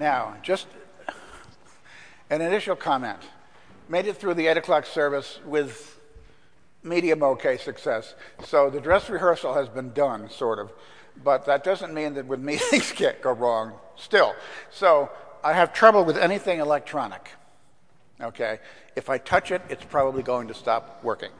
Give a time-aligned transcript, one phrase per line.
[0.00, 0.66] Now, just
[2.30, 3.18] an initial comment.
[3.86, 6.00] Made it through the 8 o'clock service with
[6.82, 8.14] medium okay success.
[8.44, 10.72] So the dress rehearsal has been done, sort of.
[11.22, 14.34] But that doesn't mean that with me things can't go wrong still.
[14.70, 15.10] So
[15.44, 17.28] I have trouble with anything electronic.
[18.22, 18.58] Okay?
[18.96, 21.30] If I touch it, it's probably going to stop working.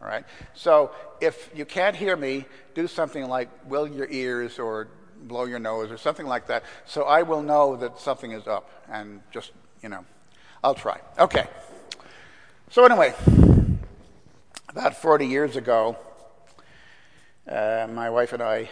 [0.00, 0.24] All right?
[0.54, 0.90] So
[1.20, 4.88] if you can't hear me, do something like will your ears or
[5.26, 8.70] blow your nose or something like that, so I will know that something is up
[8.90, 9.52] and just,
[9.82, 10.04] you know,
[10.62, 11.00] I'll try.
[11.18, 11.46] Okay.
[12.70, 13.14] So, anyway,
[14.68, 15.96] about 40 years ago,
[17.48, 18.70] uh, my wife and I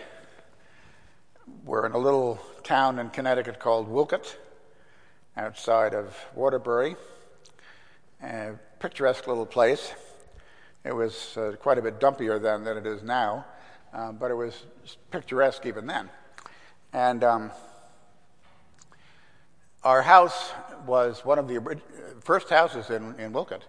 [1.65, 4.37] were in a little town in Connecticut called Wolcott,
[5.37, 6.97] outside of Waterbury,
[8.23, 9.93] a picturesque little place.
[10.85, 13.45] It was uh, quite a bit dumpier then than it is now,
[13.93, 14.67] uh, but it was
[15.11, 16.09] picturesque even then.
[16.93, 17.51] And um,
[19.85, 20.53] our house
[20.87, 21.81] was one of the
[22.21, 23.65] first houses in, in Wolcott.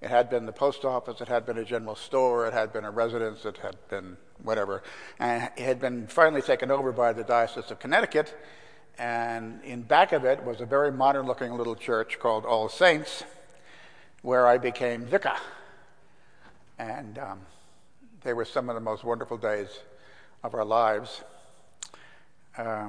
[0.00, 2.84] It had been the post office, it had been a general store, it had been
[2.84, 4.82] a residence, it had been whatever.
[5.18, 8.36] And it had been finally taken over by the Diocese of Connecticut.
[8.98, 13.24] And in back of it was a very modern looking little church called All Saints,
[14.22, 15.36] where I became vicar.
[16.78, 17.40] And um,
[18.22, 19.68] they were some of the most wonderful days
[20.42, 21.22] of our lives.
[22.56, 22.88] Uh,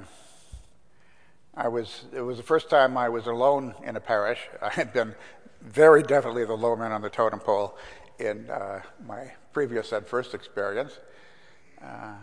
[1.55, 4.39] I was, it was the first time I was alone in a parish.
[4.61, 5.15] I had been
[5.61, 7.75] very definitely the low man on the totem pole
[8.19, 10.99] in uh, my previous and first experience.
[11.81, 12.13] Uh,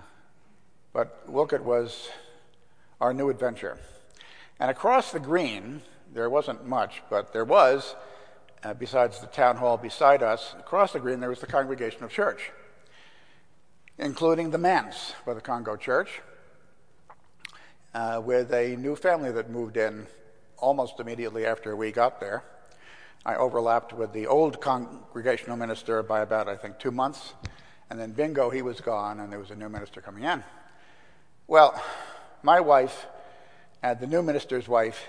[0.92, 2.10] but Wolcott was
[3.00, 3.76] our new adventure.
[4.60, 5.82] And across the green,
[6.14, 7.96] there wasn't much, but there was,
[8.62, 12.52] uh, besides the town hall beside us, across the green there was the Congregational Church,
[13.98, 16.20] including the manse for the Congo Church
[17.94, 20.06] uh, with a new family that moved in
[20.58, 22.42] almost immediately after we got there.
[23.24, 27.34] I overlapped with the old congregational minister by about, I think, two months.
[27.90, 30.42] And then bingo, he was gone, and there was a new minister coming in.
[31.46, 31.80] Well,
[32.42, 33.06] my wife
[33.82, 35.04] and the new minister's wife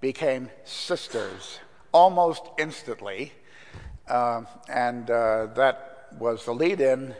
[0.00, 1.58] became sisters
[1.92, 3.32] almost instantly.
[4.06, 7.14] Uh, and uh, that was the lead in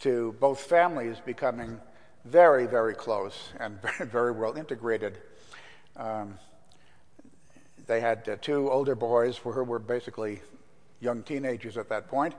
[0.00, 1.80] to both families becoming
[2.28, 5.18] very, very close and very very well integrated.
[5.96, 6.38] Um,
[7.86, 10.42] they had uh, two older boys who were basically
[11.00, 12.34] young teenagers at that point.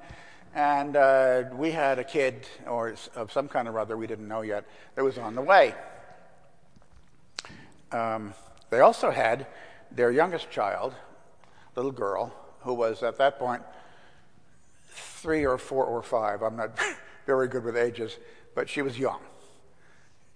[0.55, 4.41] And uh, we had a kid, or of some kind or other, we didn't know
[4.41, 5.75] yet, that was on the way.
[7.91, 8.33] Um,
[8.69, 9.47] they also had
[9.91, 10.93] their youngest child,
[11.75, 13.63] little girl, who was at that point
[14.89, 16.41] three or four or five.
[16.41, 16.77] I'm not
[17.25, 18.17] very good with ages,
[18.55, 19.21] but she was young.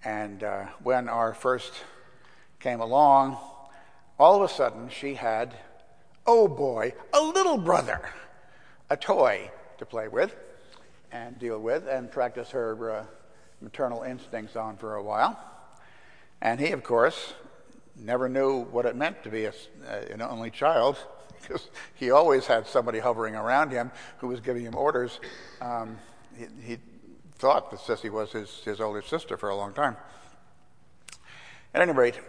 [0.04, 1.72] And uh, when our first
[2.60, 3.38] came along,
[4.18, 5.54] all of a sudden she had,
[6.26, 8.00] oh boy, a little brother,
[8.90, 10.34] a toy to play with
[11.10, 13.04] and deal with and practice her uh,
[13.60, 15.38] maternal instincts on for a while.
[16.42, 17.32] And he, of course,
[17.96, 19.52] never knew what it meant to be a,
[19.88, 20.98] uh, an only child
[21.40, 25.20] because he always had somebody hovering around him who was giving him orders.
[25.62, 25.96] Um,
[26.36, 26.78] he, he
[27.36, 29.96] thought that Sissy was his, his older sister for a long time.
[31.74, 32.20] At any rate,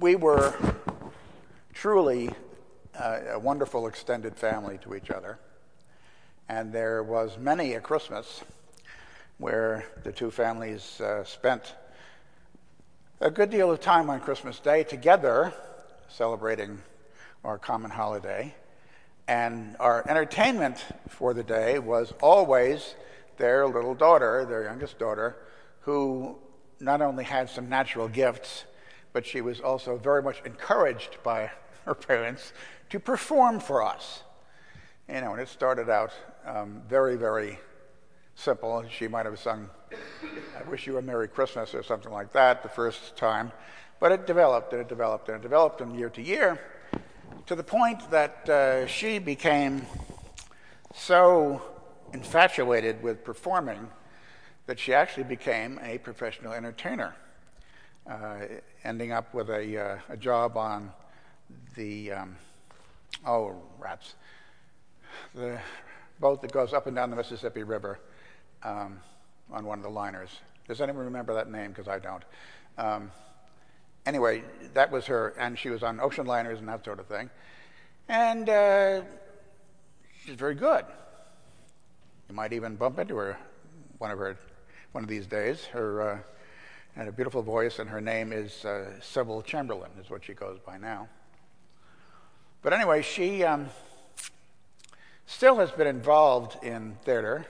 [0.00, 0.54] we were
[1.72, 2.30] truly
[2.98, 5.38] uh, a wonderful extended family to each other.
[6.48, 8.42] And there was many a Christmas
[9.38, 11.74] where the two families uh, spent
[13.20, 15.52] a good deal of time on Christmas Day together,
[16.08, 16.78] celebrating
[17.44, 18.54] our common holiday.
[19.26, 22.94] And our entertainment for the day was always
[23.36, 25.36] their little daughter, their youngest daughter,
[25.80, 26.38] who
[26.80, 28.64] not only had some natural gifts,
[29.12, 31.50] but she was also very much encouraged by
[31.84, 32.52] her parents
[32.90, 34.22] to perform for us.
[35.08, 36.12] You know, and it started out
[36.46, 37.58] um, very, very
[38.34, 38.84] simple.
[38.90, 42.68] She might have sung, I Wish You a Merry Christmas or something like that the
[42.68, 43.52] first time.
[44.00, 46.58] But it developed and it developed and it developed from year to year
[47.46, 49.86] to the point that uh, she became
[50.94, 51.60] so
[52.14, 53.90] infatuated with performing
[54.66, 57.14] that she actually became a professional entertainer,
[58.08, 58.36] uh,
[58.84, 60.90] ending up with a, uh, a, job on
[61.76, 62.36] the, um,
[63.26, 64.14] oh, rats,
[65.34, 65.58] the
[66.20, 67.98] boat that goes up and down the Mississippi River
[68.62, 69.00] um,
[69.50, 70.30] on one of the liners.
[70.68, 71.70] Does anyone remember that name?
[71.70, 72.22] Because I don't.
[72.78, 73.10] Um,
[74.06, 77.28] anyway, that was her, and she was on ocean liners and that sort of thing.
[78.08, 79.02] And uh,
[80.24, 80.84] she's very good.
[82.28, 83.36] You might even bump into her
[83.98, 84.36] one of her
[84.92, 85.64] one of these days.
[85.66, 86.18] Her uh,
[86.96, 90.78] a beautiful voice, and her name is uh, Sybil Chamberlain, is what she goes by
[90.78, 91.08] now.
[92.62, 93.68] But anyway, she um,
[95.26, 97.46] still has been involved in theater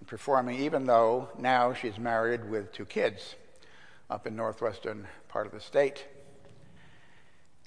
[0.00, 3.36] and performing, even though now she's married with two kids
[4.10, 6.04] up in northwestern part of the state.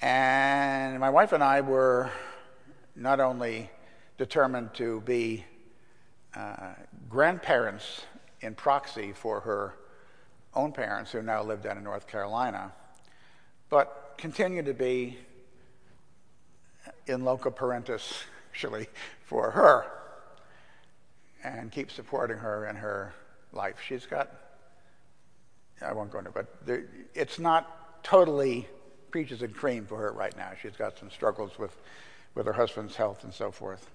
[0.01, 2.11] And my wife and I were
[2.95, 3.69] not only
[4.17, 5.45] determined to be
[6.35, 6.73] uh,
[7.09, 8.01] grandparents
[8.41, 9.73] in proxy for her
[10.53, 12.71] own parents who now live down in North Carolina,
[13.69, 15.17] but continue to be
[17.07, 18.87] in loco parentis, actually,
[19.25, 19.85] for her
[21.43, 23.13] and keep supporting her in her
[23.53, 23.77] life.
[23.85, 24.29] She's got,
[25.81, 26.83] I won't go into it, but there,
[27.13, 28.67] it's not totally
[29.11, 30.51] peaches and cream for her right now.
[30.61, 31.75] She's got some struggles with,
[32.35, 33.89] with her husband's health and so forth.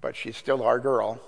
[0.00, 1.20] But she's still our girl.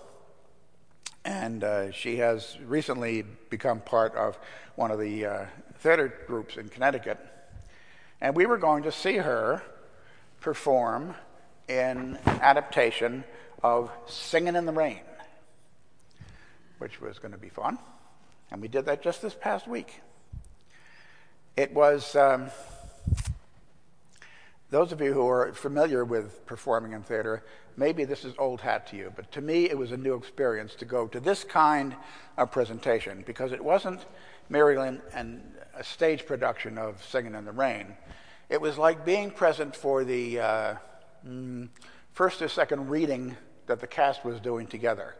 [1.24, 4.38] And uh, she has recently become part of
[4.76, 5.46] one of the uh,
[5.80, 7.18] theater groups in Connecticut.
[8.20, 9.62] And we were going to see her
[10.40, 11.14] perform
[11.68, 13.24] in an adaptation
[13.62, 15.00] of Singing in the Rain,
[16.78, 17.78] which was going to be fun.
[18.50, 20.00] And we did that just this past week.
[21.56, 22.50] It was, um,
[24.70, 27.42] those of you who are familiar with performing in theater,
[27.76, 30.74] maybe this is old hat to you, but to me it was a new experience
[30.74, 31.96] to go to this kind
[32.36, 34.04] of presentation because it wasn't
[34.50, 35.42] Maryland and
[35.74, 37.94] a stage production of Singing in the Rain.
[38.48, 40.74] It was like being present for the uh,
[41.26, 41.68] mm,
[42.12, 43.36] first or second reading
[43.66, 45.14] that the cast was doing together.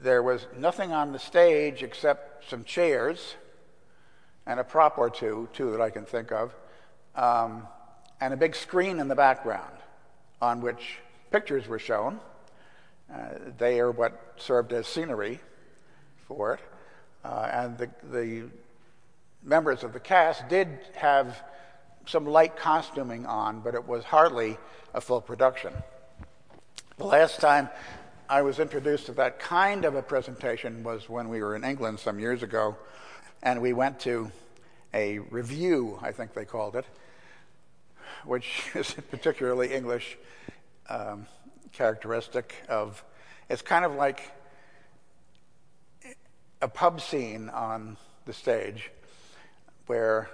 [0.00, 3.34] There was nothing on the stage except some chairs
[4.46, 6.54] and a prop or two, two that I can think of,
[7.16, 7.66] um,
[8.20, 9.76] and a big screen in the background
[10.40, 10.98] on which
[11.30, 12.20] pictures were shown.
[13.12, 13.28] Uh,
[13.58, 15.40] they are what served as scenery
[16.26, 16.60] for it.
[17.24, 18.44] Uh, and the, the
[19.42, 21.42] members of the cast did have
[22.06, 24.56] some light costuming on, but it was hardly
[24.94, 25.72] a full production.
[26.98, 27.68] The last time
[28.28, 32.00] I was introduced to that kind of a presentation was when we were in England
[32.00, 32.76] some years ago,
[33.42, 34.30] and we went to
[34.94, 36.86] a revue, I think they called it,
[38.26, 40.18] which is particularly English
[40.88, 41.26] um,
[41.72, 43.02] characteristic of
[43.48, 44.32] it's kind of like
[46.62, 48.90] a pub scene on the stage
[49.86, 50.28] where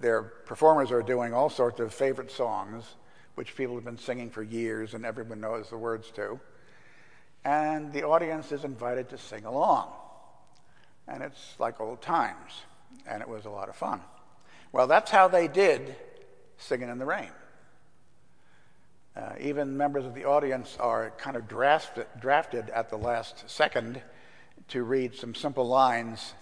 [0.00, 2.84] their performers are doing all sorts of favorite songs
[3.36, 6.38] which people have been singing for years and everyone knows the words to
[7.44, 9.88] and the audience is invited to sing along.
[11.06, 12.62] And it's like old times
[13.06, 14.00] and it was a lot of fun.
[14.72, 15.94] Well that's how they did
[16.58, 17.30] singing in the rain
[19.16, 24.00] uh, even members of the audience are kind of drafted, drafted at the last second
[24.68, 26.34] to read some simple lines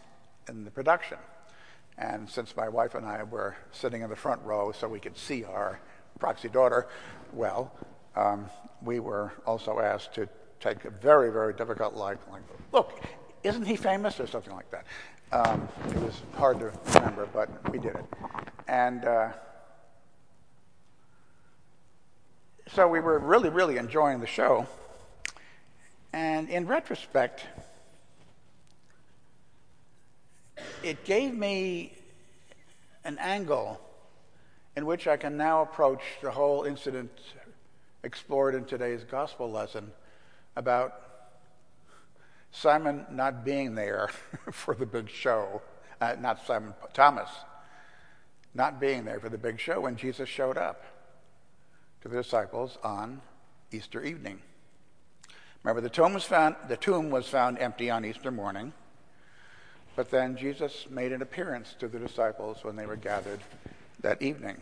[0.48, 1.18] in the production.
[1.96, 5.16] And since my wife and I were sitting in the front row so we could
[5.16, 5.78] see our
[6.18, 6.88] proxy daughter
[7.32, 7.72] well,
[8.16, 8.46] um,
[8.82, 10.28] we were also asked to
[10.58, 12.18] take a very, very difficult line.
[12.30, 13.00] Like, look,
[13.44, 14.18] isn't he famous?
[14.18, 14.84] Or something like that.
[15.30, 18.04] Um, it was hard to remember, but we did it.
[18.66, 19.32] And uh,
[22.68, 24.66] so we were really, really enjoying the show.
[26.12, 27.44] And in retrospect,
[30.82, 31.92] it gave me
[33.04, 33.80] an angle
[34.76, 37.10] in which I can now approach the whole incident
[38.02, 39.90] explored in today's gospel lesson
[40.56, 41.00] about
[42.50, 44.08] Simon not being there
[44.52, 45.62] for the big show,
[46.00, 47.28] uh, not Simon, Thomas,
[48.54, 50.93] not being there for the big show when Jesus showed up
[52.04, 53.22] to the disciples on
[53.72, 54.38] Easter evening.
[55.62, 58.74] Remember, the tomb was found, the tomb was found empty on Easter morning,
[59.96, 63.40] but then Jesus made an appearance to the disciples when they were gathered
[64.00, 64.60] that evening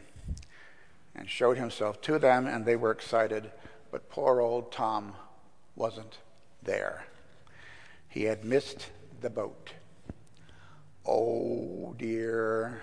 [1.17, 3.51] and showed himself to them, and they were excited,
[3.91, 5.13] but poor old Tom
[5.75, 6.19] wasn't
[6.63, 7.07] there.
[8.09, 8.89] He had missed
[9.21, 9.73] the boat.
[11.05, 12.83] Oh dear.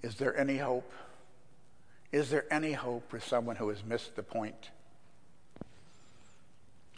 [0.00, 0.92] Is there any hope?
[2.16, 4.70] Is there any hope for someone who has missed the point?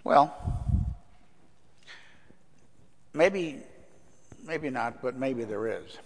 [0.05, 0.33] Well,
[3.13, 3.59] maybe,
[4.47, 5.99] maybe not, but maybe there is.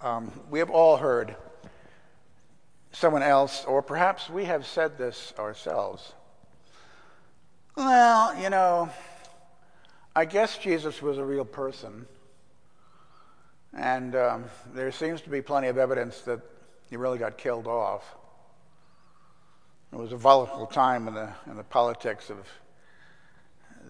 [0.00, 1.36] Um, we have all heard
[2.92, 6.14] someone else, or perhaps we have said this ourselves.
[7.76, 8.88] Well, you know,
[10.14, 12.06] I guess Jesus was a real person,
[13.76, 16.40] and um, there seems to be plenty of evidence that
[16.88, 18.02] he really got killed off.
[19.92, 22.46] It was a volatile time in the, in the politics of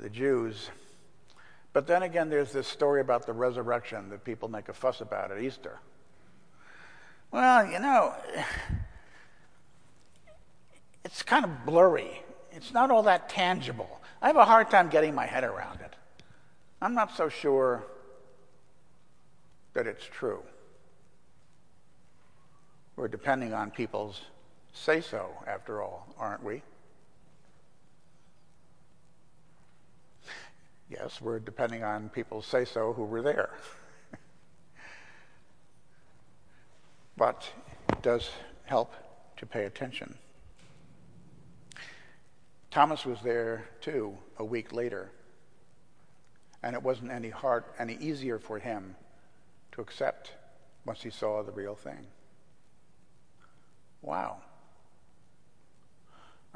[0.01, 0.71] the Jews.
[1.73, 5.31] But then again, there's this story about the resurrection that people make a fuss about
[5.31, 5.79] at Easter.
[7.31, 8.15] Well, you know,
[11.05, 12.23] it's kind of blurry.
[12.53, 14.01] It's not all that tangible.
[14.23, 15.95] I have a hard time getting my head around it.
[16.81, 17.85] I'm not so sure
[19.75, 20.43] that it's true.
[22.97, 24.21] We're depending on people's
[24.77, 26.63] say so, after all, aren't we?
[30.89, 33.51] Yes, we're depending on people's say so who were there.
[37.17, 37.51] but
[37.89, 38.31] it does
[38.65, 38.93] help
[39.37, 40.17] to pay attention.
[42.71, 45.11] Thomas was there too a week later,
[46.63, 48.95] and it wasn't any hard, any easier for him
[49.73, 50.33] to accept
[50.85, 52.07] once he saw the real thing.
[54.03, 54.39] Wow.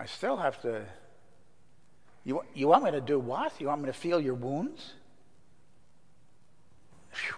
[0.00, 0.86] I still have to
[2.24, 3.52] you, you want me to do what?
[3.58, 4.94] You want me to feel your wounds?
[7.12, 7.36] Whew.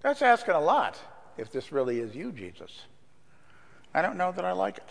[0.00, 0.98] That's asking a lot
[1.36, 2.82] if this really is you, Jesus.
[3.92, 4.88] I don't know that I like it.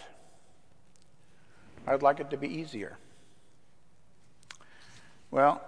[1.85, 2.97] I'd like it to be easier.
[5.31, 5.61] Well,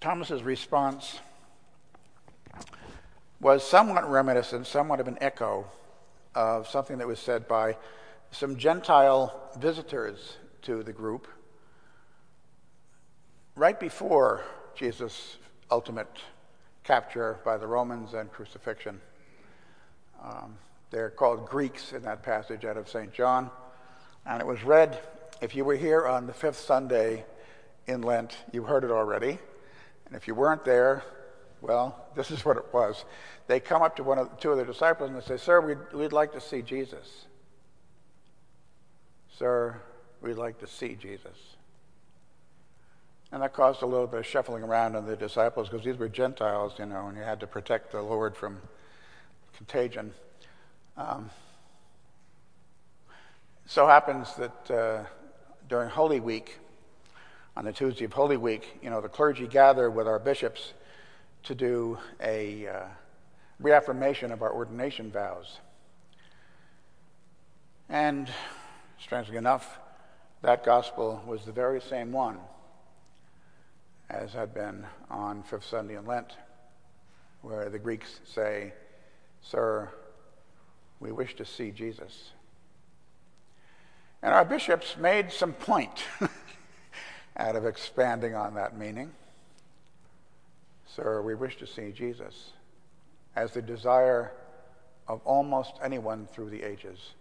[0.00, 1.18] Thomas's response
[3.40, 5.66] was somewhat reminiscent, somewhat of an echo
[6.34, 7.76] of something that was said by
[8.30, 11.28] some Gentile visitors to the group
[13.54, 15.38] right before Jesus'
[15.70, 16.08] ultimate
[16.84, 19.00] capture by the Romans and crucifixion.
[20.22, 20.56] Um,
[20.90, 23.12] they're called Greeks in that passage out of St.
[23.12, 23.50] John.
[24.24, 24.98] And it was read,
[25.40, 27.24] if you were here on the fifth Sunday
[27.86, 29.38] in Lent, you heard it already.
[30.06, 31.02] And if you weren't there,
[31.60, 33.04] well, this is what it was.
[33.46, 35.78] They come up to one of two of their disciples and they say, Sir, we'd,
[35.92, 37.26] we'd like to see Jesus.
[39.38, 39.80] Sir,
[40.20, 41.36] We'd like to see Jesus.
[43.30, 46.08] And that caused a little bit of shuffling around in the disciples because these were
[46.08, 48.60] Gentiles, you know, and you had to protect the Lord from
[49.56, 50.12] contagion.
[50.96, 51.30] Um,
[53.66, 55.04] so happens that uh,
[55.68, 56.58] during Holy Week,
[57.56, 60.72] on the Tuesday of Holy Week, you know, the clergy gather with our bishops
[61.44, 62.82] to do a uh,
[63.60, 65.58] reaffirmation of our ordination vows.
[67.88, 68.28] And
[68.98, 69.78] strangely enough,
[70.42, 72.38] that gospel was the very same one
[74.08, 76.36] as had been on Fifth Sunday in Lent,
[77.42, 78.72] where the Greeks say,
[79.42, 79.88] Sir,
[81.00, 82.30] we wish to see Jesus.
[84.22, 86.04] And our bishops made some point
[87.36, 89.12] out of expanding on that meaning.
[90.86, 92.52] Sir, we wish to see Jesus
[93.34, 94.32] as the desire
[95.08, 97.14] of almost anyone through the ages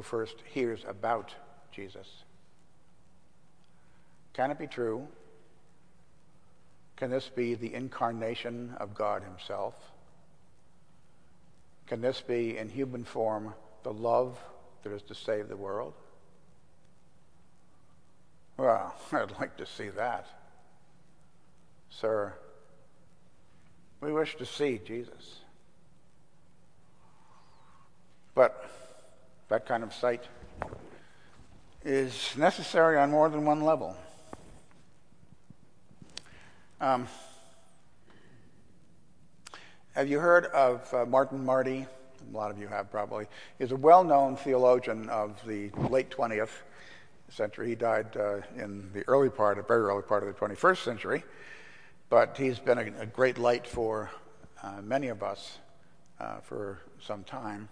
[0.00, 1.34] who first hears about
[1.72, 2.08] Jesus.
[4.32, 5.06] Can it be true?
[6.96, 9.74] Can this be the incarnation of God Himself?
[11.86, 13.52] Can this be, in human form,
[13.82, 14.38] the love
[14.84, 15.92] that is to save the world?
[18.56, 20.26] Well, I'd like to see that.
[21.90, 22.32] Sir,
[24.00, 25.40] we wish to see Jesus.
[28.34, 28.64] But
[29.50, 30.22] that kind of sight
[31.84, 33.96] is necessary on more than one level.
[36.80, 37.08] Um,
[39.96, 41.84] have you heard of uh, Martin Marty?
[42.32, 43.26] A lot of you have probably.
[43.58, 46.62] He's a well known theologian of the late 20th
[47.28, 47.70] century.
[47.70, 51.24] He died uh, in the early part, a very early part of the 21st century.
[52.08, 54.10] But he's been a, a great light for
[54.62, 55.58] uh, many of us
[56.20, 57.68] uh, for some time.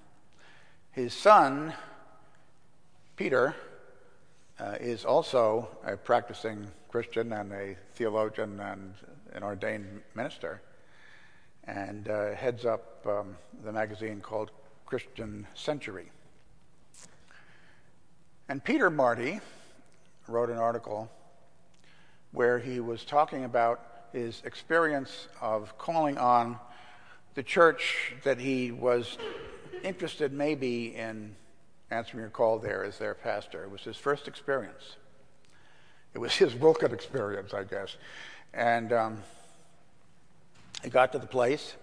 [0.92, 1.74] His son,
[3.16, 3.54] Peter,
[4.58, 8.94] uh, is also a practicing Christian and a theologian and
[9.32, 10.60] an ordained minister,
[11.64, 14.50] and uh, heads up um, the magazine called
[14.86, 16.10] Christian Century.
[18.48, 19.40] And Peter Marty
[20.26, 21.10] wrote an article
[22.32, 26.58] where he was talking about his experience of calling on
[27.34, 29.18] the church that he was
[29.84, 31.34] interested maybe in
[31.90, 33.64] answering your call there as their pastor.
[33.64, 34.96] It was his first experience.
[36.14, 37.96] It was his Wilkin experience, I guess.
[38.52, 39.22] And um,
[40.82, 41.74] he got to the place,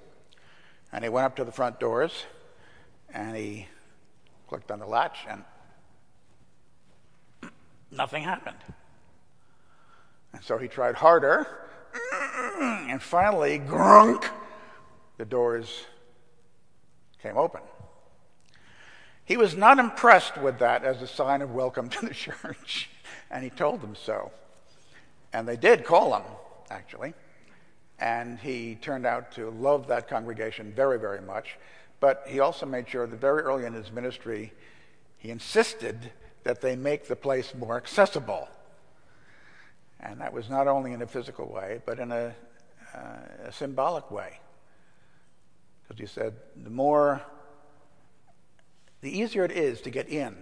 [0.91, 2.25] and he went up to the front doors,
[3.13, 3.67] and he
[4.47, 5.43] clicked on the latch, and
[7.91, 8.57] nothing happened.
[10.33, 11.47] And so he tried harder,
[12.59, 14.29] and finally, grunk,
[15.17, 15.85] the doors
[17.21, 17.61] came open.
[19.25, 22.89] He was not impressed with that as a sign of welcome to the church,
[23.29, 24.31] and he told them so.
[25.33, 26.23] And they did call him
[26.69, 27.13] actually.
[27.99, 31.57] And he turned out to love that congregation very, very much.
[31.99, 34.53] But he also made sure that very early in his ministry,
[35.17, 36.11] he insisted
[36.43, 38.49] that they make the place more accessible.
[39.99, 42.35] And that was not only in a physical way, but in a,
[42.93, 42.99] uh,
[43.45, 44.39] a symbolic way.
[45.87, 47.21] Because he said, the more,
[49.05, 50.35] the easier it is to get in,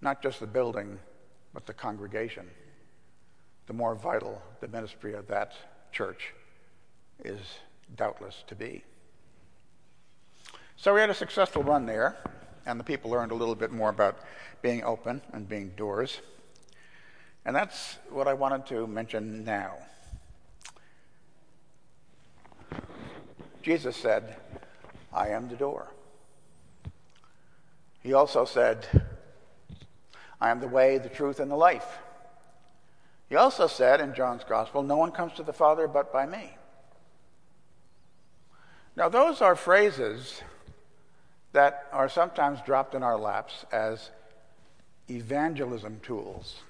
[0.00, 0.98] not just the building,
[1.54, 2.44] but the congregation,
[3.68, 5.52] the more vital the ministry of that
[5.92, 6.34] church
[7.24, 7.38] is
[7.94, 8.82] doubtless to be.
[10.76, 12.16] So we had a successful run there,
[12.66, 14.18] and the people learned a little bit more about
[14.60, 16.20] being open and being doors.
[17.44, 19.74] And that's what I wanted to mention now.
[23.62, 24.34] Jesus said,
[25.12, 25.92] I am the door.
[28.08, 28.86] He also said,
[30.40, 31.98] I am the way, the truth, and the life.
[33.28, 36.56] He also said in John's Gospel, No one comes to the Father but by me.
[38.96, 40.40] Now, those are phrases
[41.52, 44.08] that are sometimes dropped in our laps as
[45.10, 46.62] evangelism tools.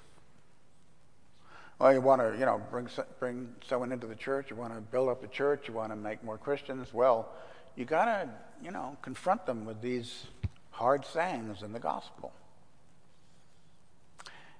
[1.79, 4.81] Well, you want to, you know, bring, bring someone into the church, you want to
[4.81, 6.93] build up the church, you want to make more Christians.
[6.93, 7.29] Well,
[7.77, 8.29] you got to,
[8.61, 10.25] you know, confront them with these
[10.79, 12.31] hard sayings in the gospel.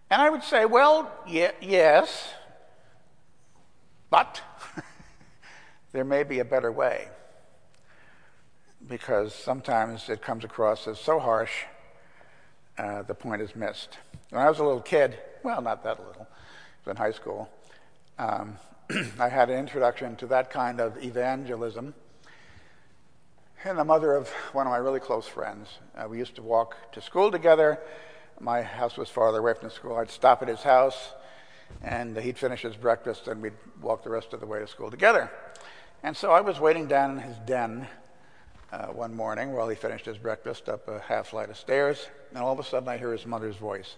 [0.10, 2.28] And I would say, well, yeah, yes,
[4.10, 4.42] but
[5.94, 7.08] there may be a better way.
[8.86, 11.64] Because sometimes it comes across as so harsh,
[12.78, 13.98] uh, the point is missed.
[14.30, 16.28] When I was a little kid, well, not that little,
[16.86, 17.50] was in high school,
[18.18, 18.58] um,
[19.20, 21.94] I had an introduction to that kind of evangelism.
[23.66, 25.68] And the mother of one of my really close friends.
[25.96, 27.80] Uh, we used to walk to school together
[28.40, 29.98] my house was farther away from school.
[29.98, 31.14] I'd stop at his house,
[31.84, 34.90] and he'd finish his breakfast, and we'd walk the rest of the way to school
[34.90, 35.30] together.
[36.04, 37.88] And so I was waiting down in his den
[38.72, 42.40] uh, one morning while he finished his breakfast up a half flight of stairs, and
[42.40, 43.98] all of a sudden I hear his mother's voice.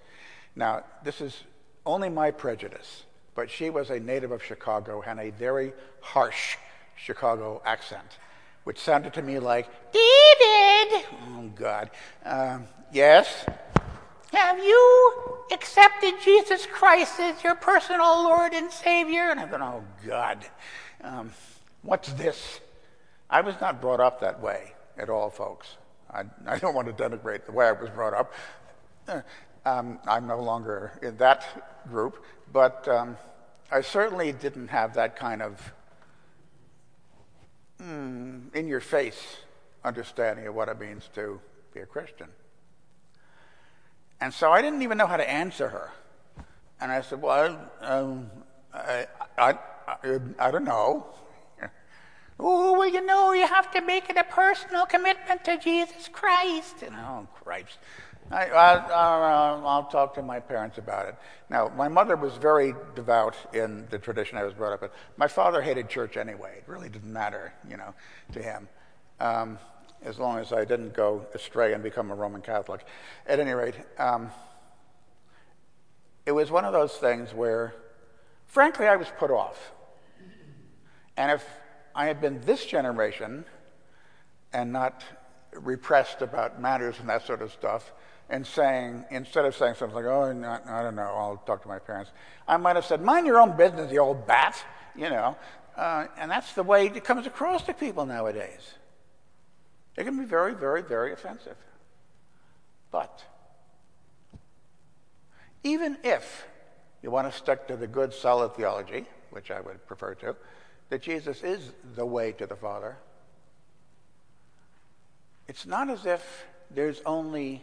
[0.56, 1.44] Now, this is
[1.86, 3.04] only my prejudice,
[3.36, 6.58] but she was a native of Chicago and a very harsh
[6.96, 8.18] Chicago accent,
[8.64, 11.06] which sounded to me like, David!
[11.28, 11.90] Oh, God.
[12.26, 13.46] Um, yes?
[14.34, 19.30] Have you accepted Jesus Christ as your personal Lord and Savior?
[19.30, 20.46] And I thought, oh, God,
[21.04, 21.32] um,
[21.82, 22.60] what's this?
[23.30, 25.76] I was not brought up that way at all, folks.
[26.14, 28.34] I, I don't want to denigrate the way I was brought up.
[29.08, 29.22] Uh,
[29.66, 31.46] um, I'm no longer in that
[31.90, 33.18] group, but um,
[33.72, 35.74] I certainly didn't have that kind of
[37.82, 39.38] mm, in your face
[39.84, 41.40] understanding of what it means to
[41.74, 42.28] be a Christian.
[44.20, 45.90] And so I didn't even know how to answer her.
[46.80, 48.30] And I said, Well, um,
[48.74, 51.08] I, I, I, I, don't know.
[52.40, 56.84] oh, well, you know, you have to make it a personal commitment to Jesus Christ.
[56.84, 57.78] And oh, Christ.
[58.32, 61.16] I, will talk to my parents about it.
[61.50, 64.90] Now, my mother was very devout in the tradition I was brought up in.
[65.18, 66.56] My father hated church anyway.
[66.58, 67.94] It really didn't matter, you know,
[68.34, 68.68] to him.
[69.20, 69.60] Um,
[70.04, 72.86] as long as I didn't go astray and become a Roman Catholic.
[73.28, 74.32] At any rate, um,
[76.26, 77.76] it was one of those things where,
[78.48, 79.72] frankly, I was put off.
[81.18, 81.46] And if
[81.94, 83.46] I had been this generation
[84.54, 85.04] and not
[85.54, 87.92] repressed about matters and that sort of stuff,
[88.32, 91.80] and saying, instead of saying something like, oh, I don't know, I'll talk to my
[91.80, 92.12] parents,
[92.48, 94.58] I might have said, mind your own business, you old bat,
[94.96, 95.36] you know.
[95.76, 98.76] Uh, and that's the way it comes across to people nowadays.
[99.98, 101.58] It can be very, very, very offensive.
[102.90, 103.24] But
[105.64, 106.48] even if
[107.04, 110.38] you want to stick to the good, solid theology, which I would prefer to,
[110.90, 112.96] that Jesus is the way to the Father,
[115.50, 117.62] it's not as if there's only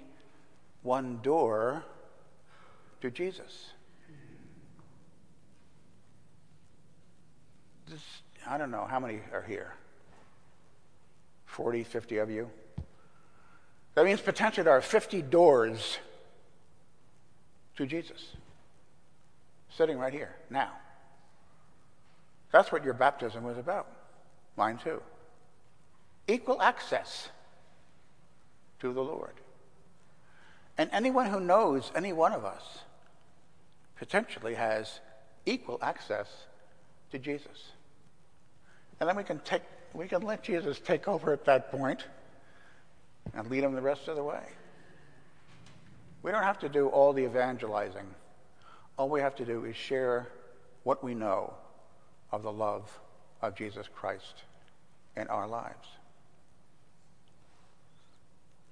[0.82, 1.84] one door
[3.00, 3.70] to Jesus.
[7.88, 8.00] This,
[8.46, 9.74] I don't know how many are here.
[11.46, 12.50] 40, 50 of you.
[13.94, 15.98] That means potentially there are 50 doors
[17.76, 18.36] to Jesus
[19.76, 20.70] sitting right here now.
[22.52, 23.88] That's what your baptism was about.
[24.56, 25.02] Mine too.
[26.26, 27.28] Equal access
[28.80, 29.34] to the Lord.
[30.78, 32.62] And anyone who knows any one of us
[33.96, 35.00] potentially has
[35.44, 36.28] equal access
[37.10, 37.72] to Jesus.
[39.00, 39.62] And then we can take
[39.94, 42.04] we can let Jesus take over at that point
[43.34, 44.42] and lead them the rest of the way.
[46.22, 48.06] We don't have to do all the evangelizing.
[48.96, 50.28] All we have to do is share
[50.82, 51.54] what we know
[52.32, 52.98] of the love
[53.40, 54.44] of Jesus Christ
[55.16, 55.88] in our lives.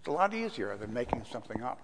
[0.06, 1.80] It's a lot easier than making something up.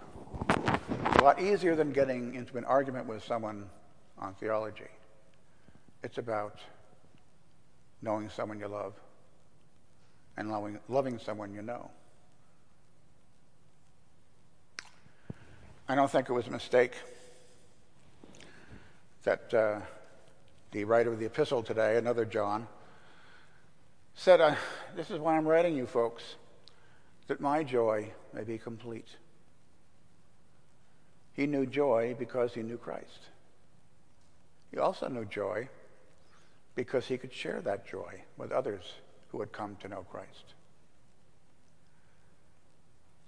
[0.48, 3.68] It's a lot easier than getting into an argument with someone
[4.16, 4.86] on theology.
[6.04, 6.60] It's about
[8.00, 8.94] knowing someone you love
[10.36, 11.90] and loving, loving someone you know.
[15.88, 16.92] I don't think it was a mistake
[19.24, 19.80] that uh,
[20.70, 22.68] the writer of the epistle today, another John,
[24.14, 24.54] said, uh,
[24.94, 26.36] This is why I'm writing you folks,
[27.28, 29.08] that my joy may be complete.
[31.34, 33.28] He knew joy because he knew Christ.
[34.70, 35.68] He also knew joy
[36.74, 38.94] because he could share that joy with others
[39.30, 40.54] who had come to know Christ.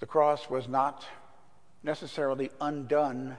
[0.00, 1.06] The cross was not
[1.82, 3.36] necessarily undone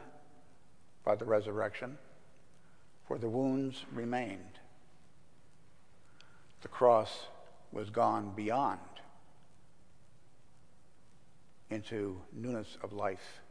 [1.03, 1.97] by the resurrection,
[3.07, 4.59] for the wounds remained.
[6.61, 7.27] The cross
[7.71, 8.79] was gone beyond
[11.75, 13.41] into newness of life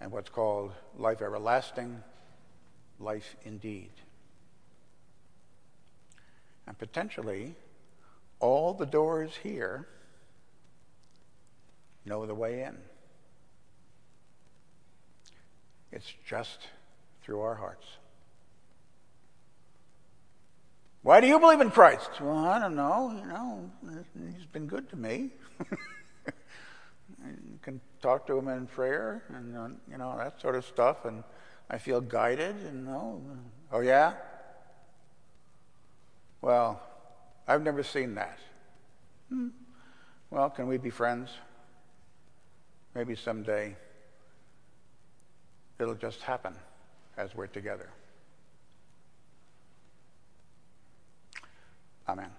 [0.00, 2.02] and what's called life everlasting,
[2.98, 3.92] life indeed.
[6.66, 7.54] And potentially,
[8.40, 9.86] all the doors here
[12.04, 12.76] know the way in.
[15.92, 16.58] It's just
[17.22, 17.86] through our hearts.
[21.02, 22.10] Why do you believe in Christ?
[22.20, 23.12] Well, I don't know.
[23.16, 23.70] You know,
[24.36, 25.30] he's been good to me.
[27.68, 31.22] can talk to him in prayer and uh, you know that sort of stuff, and
[31.68, 32.56] I feel guided.
[32.66, 33.20] And know,
[33.70, 34.14] oh yeah.
[36.40, 36.80] Well,
[37.46, 38.38] I've never seen that.
[39.28, 39.48] Hmm.
[40.30, 41.30] Well, can we be friends?
[42.94, 43.76] Maybe someday
[45.78, 46.54] it'll just happen
[47.18, 47.90] as we're together.
[52.08, 52.30] Amen.